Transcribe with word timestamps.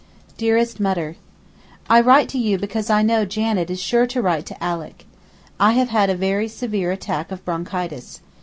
DEAREST 0.35 0.79
MUTTER, 0.79 1.15
I 1.87 2.01
write 2.01 2.27
to 2.29 2.39
you 2.39 2.57
because 2.57 2.89
I 2.89 3.03
know 3.03 3.23
Janet 3.23 3.69
is 3.69 3.79
sure 3.79 4.07
to 4.07 4.19
write 4.19 4.47
to 4.47 4.55
Alick. 4.59 5.05
I 5.59 5.73
have 5.73 5.89
had 5.89 6.09
a 6.09 6.15
very 6.15 6.47
severe 6.47 6.89
attack 6.91 7.31
of 7.31 7.45
bronchitis. 7.45 8.19